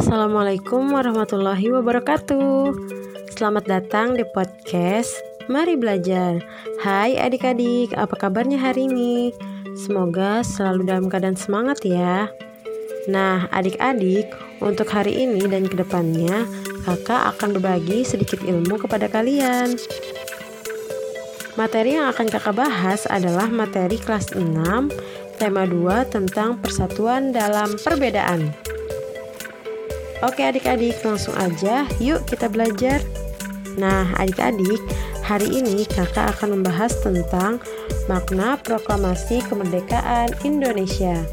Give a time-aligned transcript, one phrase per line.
[0.00, 2.72] Assalamualaikum warahmatullahi wabarakatuh.
[3.36, 5.12] Selamat datang di podcast
[5.52, 6.40] Mari Belajar.
[6.80, 9.28] Hai adik-adik, apa kabarnya hari ini?
[9.76, 12.32] Semoga selalu dalam keadaan semangat ya.
[13.12, 14.32] Nah, adik-adik,
[14.64, 16.48] untuk hari ini dan ke depannya,
[16.88, 19.76] kakak akan berbagi sedikit ilmu kepada kalian.
[21.60, 24.48] Materi yang akan kakak bahas adalah materi kelas 6,
[25.36, 28.70] tema 2 tentang persatuan dalam perbedaan.
[30.20, 33.00] Oke adik-adik langsung aja yuk kita belajar
[33.80, 34.76] Nah adik-adik
[35.24, 37.56] hari ini kakak akan membahas tentang
[38.04, 41.24] makna proklamasi kemerdekaan Indonesia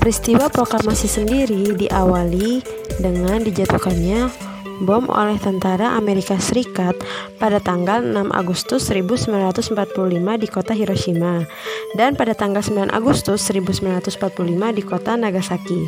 [0.00, 2.64] Peristiwa proklamasi sendiri diawali
[2.96, 4.48] dengan dijatuhkannya
[4.80, 6.96] bom oleh tentara Amerika Serikat
[7.36, 9.76] pada tanggal 6 Agustus 1945
[10.40, 11.44] di kota Hiroshima
[12.00, 14.08] dan pada tanggal 9 Agustus 1945
[14.72, 15.80] di kota Nagasaki.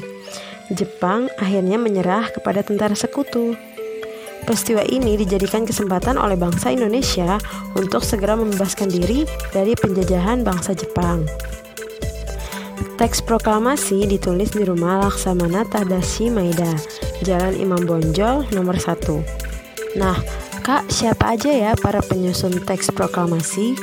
[0.72, 3.54] Jepang akhirnya menyerah kepada tentara sekutu.
[4.42, 7.38] Peristiwa ini dijadikan kesempatan oleh bangsa Indonesia
[7.78, 9.22] untuk segera membebaskan diri
[9.54, 11.22] dari penjajahan bangsa Jepang.
[12.98, 16.74] Teks proklamasi ditulis di rumah Laksamana Tadashi Maeda,
[17.22, 19.22] Jalan Imam Bonjol nomor 1.
[19.94, 20.18] Nah,
[20.62, 23.78] Kak, siapa aja ya para penyusun teks proklamasi?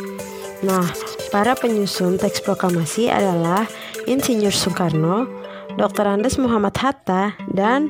[0.64, 0.88] Nah,
[1.32, 3.64] para penyusun teks proklamasi adalah
[4.08, 5.39] Insinyur Soekarno,
[5.80, 6.12] Dr.
[6.12, 7.88] Andes Muhammad Hatta, dan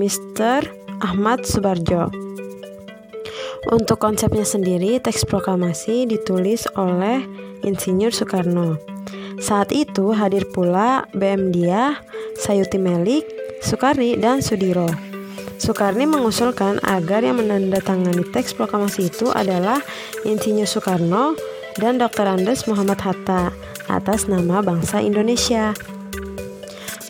[0.00, 0.64] Mr.
[1.04, 2.08] Ahmad Subarjo.
[3.68, 7.20] Untuk konsepnya sendiri, teks proklamasi ditulis oleh
[7.68, 8.80] Insinyur Soekarno.
[9.44, 12.00] Saat itu hadir pula BM Dia,
[12.40, 13.28] Sayuti Melik,
[13.60, 14.88] Soekarni, dan Sudiro.
[15.60, 19.84] Soekarni mengusulkan agar yang menandatangani teks proklamasi itu adalah
[20.24, 21.36] Insinyur Soekarno
[21.76, 22.24] dan Dr.
[22.24, 23.52] Andes Muhammad Hatta
[23.84, 25.76] atas nama bangsa Indonesia.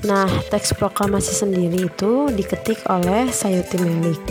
[0.07, 4.23] Nah, teks proklamasi sendiri itu diketik oleh Sayuti Melik.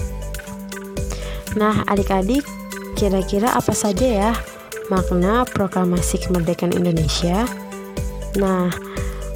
[1.59, 2.47] Nah, adik-adik,
[2.95, 4.31] kira-kira apa saja ya
[4.87, 7.43] makna proklamasi kemerdekaan Indonesia?
[8.39, 8.71] Nah,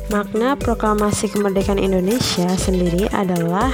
[0.08, 3.74] makna proklamasi kemerdekaan Indonesia sendiri adalah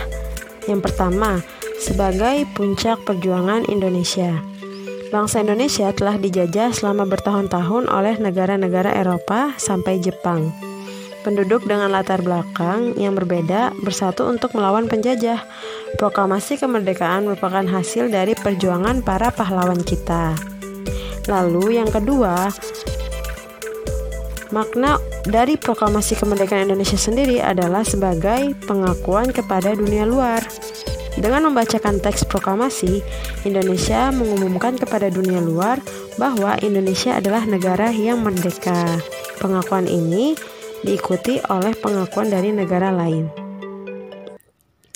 [0.65, 1.39] yang pertama,
[1.79, 4.35] sebagai puncak perjuangan Indonesia.
[5.07, 10.66] Bangsa Indonesia telah dijajah selama bertahun-tahun oleh negara-negara Eropa sampai Jepang.
[11.27, 15.43] Penduduk dengan latar belakang yang berbeda bersatu untuk melawan penjajah.
[15.99, 20.39] Proklamasi kemerdekaan merupakan hasil dari perjuangan para pahlawan kita.
[21.27, 22.47] Lalu, yang kedua,
[24.55, 30.39] makna dari proklamasi kemerdekaan Indonesia sendiri adalah sebagai pengakuan kepada dunia luar.
[31.19, 33.03] Dengan membacakan teks proklamasi,
[33.43, 35.83] Indonesia mengumumkan kepada dunia luar
[36.15, 38.95] bahwa Indonesia adalah negara yang merdeka.
[39.43, 40.55] Pengakuan ini
[40.87, 43.27] diikuti oleh pengakuan dari negara lain.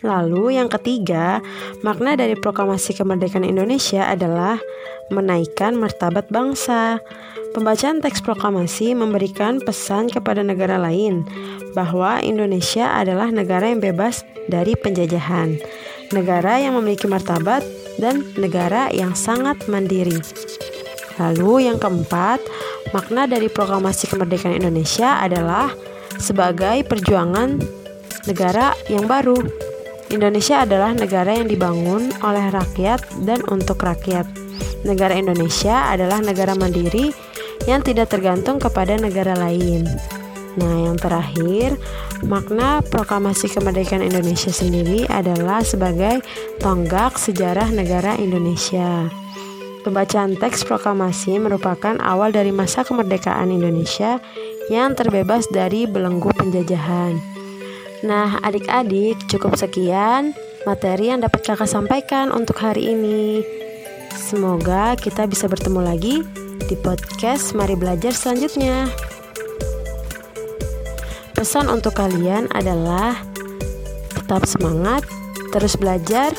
[0.02, 1.44] Lalu, yang ketiga,
[1.86, 4.58] makna dari proklamasi kemerdekaan Indonesia adalah
[5.14, 6.98] menaikkan martabat bangsa.
[7.54, 11.28] Pembacaan teks proklamasi memberikan pesan kepada negara lain
[11.78, 15.60] bahwa Indonesia adalah negara yang bebas dari penjajahan,
[16.16, 17.62] negara yang memiliki martabat,
[18.02, 20.18] dan negara yang sangat mandiri.
[21.22, 22.42] Lalu, yang keempat,
[22.92, 25.72] Makna dari proklamasi kemerdekaan Indonesia adalah
[26.20, 27.56] sebagai perjuangan
[28.28, 29.40] negara yang baru.
[30.12, 34.28] Indonesia adalah negara yang dibangun oleh rakyat dan untuk rakyat.
[34.84, 37.16] Negara Indonesia adalah negara mandiri
[37.64, 39.88] yang tidak tergantung kepada negara lain.
[40.60, 41.80] Nah, yang terakhir,
[42.28, 46.20] makna proklamasi kemerdekaan Indonesia sendiri adalah sebagai
[46.60, 49.08] tonggak sejarah negara Indonesia.
[49.82, 54.22] Pembacaan teks proklamasi merupakan awal dari masa kemerdekaan Indonesia
[54.70, 57.18] yang terbebas dari belenggu penjajahan.
[58.06, 60.38] Nah, adik-adik, cukup sekian
[60.70, 63.42] materi yang dapat kakak sampaikan untuk hari ini.
[64.14, 66.22] Semoga kita bisa bertemu lagi
[66.70, 68.86] di podcast Mari Belajar selanjutnya.
[71.34, 73.18] Pesan untuk kalian adalah
[74.14, 75.02] tetap semangat,
[75.50, 76.38] terus belajar,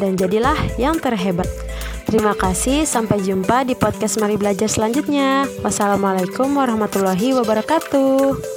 [0.00, 1.63] dan jadilah yang terhebat.
[2.04, 5.48] Terima kasih, sampai jumpa di podcast Mari Belajar selanjutnya.
[5.64, 8.54] Wassalamualaikum warahmatullahi wabarakatuh.